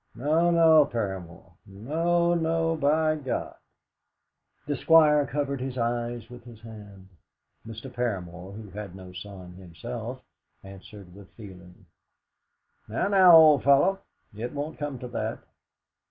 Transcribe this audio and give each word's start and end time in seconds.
No, 0.15 0.49
no, 0.49 0.89
Paramor; 0.91 1.51
no, 1.67 2.33
no, 2.33 2.75
by 2.75 3.17
God!" 3.17 3.53
The 4.65 4.75
Squire 4.75 5.27
covered 5.27 5.61
his 5.61 5.77
eyes 5.77 6.27
with 6.27 6.43
his 6.43 6.59
hand. 6.61 7.07
Mr. 7.67 7.87
Paramor, 7.93 8.53
who 8.55 8.71
had 8.71 8.95
no 8.95 9.13
son 9.13 9.51
himself, 9.51 10.19
answered 10.63 11.13
with 11.13 11.29
feeling: 11.35 11.85
"Now, 12.87 13.09
now, 13.09 13.33
old 13.35 13.61
fellow; 13.63 13.99
it 14.35 14.53
won't 14.53 14.79
come 14.79 14.97
to 14.97 15.07
that!" 15.09 15.37